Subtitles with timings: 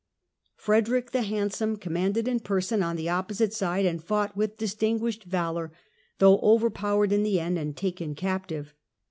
[0.55, 5.71] Frederick the Handsome commanded in person on the opposite side, and fought with distinguished valour,
[6.17, 8.73] though he was over powered in the end and taken captive.